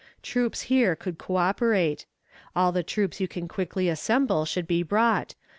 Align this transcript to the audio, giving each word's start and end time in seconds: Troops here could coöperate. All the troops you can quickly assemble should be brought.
Troops 0.23 0.61
here 0.61 0.95
could 0.95 1.19
coöperate. 1.19 2.05
All 2.55 2.71
the 2.71 2.81
troops 2.81 3.19
you 3.19 3.27
can 3.27 3.47
quickly 3.47 3.87
assemble 3.87 4.45
should 4.45 4.65
be 4.65 4.81
brought. 4.81 5.35